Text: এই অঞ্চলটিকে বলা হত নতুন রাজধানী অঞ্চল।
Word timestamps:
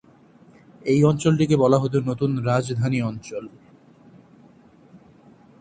এই 0.85 0.99
অঞ্চলটিকে 1.03 1.55
বলা 1.55 1.77
হত 1.79 1.93
নতুন 2.09 2.31
রাজধানী 2.45 2.99
অঞ্চল। 3.01 3.43